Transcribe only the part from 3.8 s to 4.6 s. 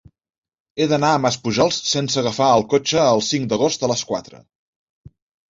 a les quatre.